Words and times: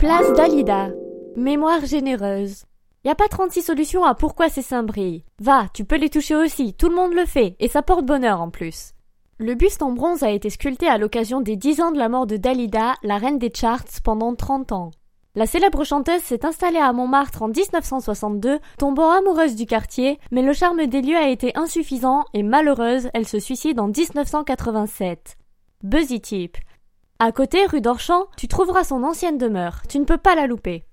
Place 0.00 0.32
Dalida. 0.32 0.88
Mémoire 1.36 1.84
généreuse. 1.84 2.64
Y 3.04 3.10
a 3.10 3.14
pas 3.14 3.28
36 3.28 3.60
solutions 3.60 4.02
à 4.02 4.14
pourquoi 4.14 4.48
ces 4.48 4.62
seins 4.62 4.82
brillent. 4.82 5.24
Va, 5.40 5.66
tu 5.74 5.84
peux 5.84 5.98
les 5.98 6.08
toucher 6.08 6.34
aussi, 6.34 6.72
tout 6.72 6.88
le 6.88 6.94
monde 6.94 7.12
le 7.12 7.26
fait, 7.26 7.54
et 7.60 7.68
ça 7.68 7.82
porte 7.82 8.06
bonheur 8.06 8.40
en 8.40 8.48
plus. 8.48 8.94
Le 9.36 9.54
buste 9.54 9.82
en 9.82 9.92
bronze 9.92 10.22
a 10.22 10.30
été 10.30 10.48
sculpté 10.48 10.88
à 10.88 10.96
l'occasion 10.96 11.42
des 11.42 11.56
10 11.56 11.82
ans 11.82 11.92
de 11.92 11.98
la 11.98 12.08
mort 12.08 12.26
de 12.26 12.38
Dalida, 12.38 12.94
la 13.02 13.18
reine 13.18 13.38
des 13.38 13.52
charts, 13.54 13.84
pendant 14.02 14.34
30 14.34 14.72
ans. 14.72 14.90
La 15.34 15.44
célèbre 15.44 15.84
chanteuse 15.84 16.22
s'est 16.22 16.46
installée 16.46 16.78
à 16.78 16.94
Montmartre 16.94 17.42
en 17.42 17.48
1962, 17.48 18.58
tombant 18.78 19.10
amoureuse 19.10 19.54
du 19.54 19.66
quartier, 19.66 20.18
mais 20.30 20.40
le 20.40 20.54
charme 20.54 20.86
des 20.86 21.02
lieux 21.02 21.18
a 21.18 21.28
été 21.28 21.54
insuffisant 21.58 22.24
et 22.32 22.42
malheureuse, 22.42 23.10
elle 23.12 23.28
se 23.28 23.38
suicide 23.38 23.78
en 23.78 23.88
1987. 23.88 25.36
Buzzy 25.82 26.22
Tip. 26.22 26.56
À 27.22 27.32
côté, 27.32 27.66
rue 27.66 27.82
d'Orchamps, 27.82 28.28
tu 28.38 28.48
trouveras 28.48 28.82
son 28.82 29.04
ancienne 29.04 29.36
demeure. 29.36 29.82
Tu 29.90 29.98
ne 29.98 30.06
peux 30.06 30.16
pas 30.16 30.34
la 30.34 30.46
louper. 30.46 30.84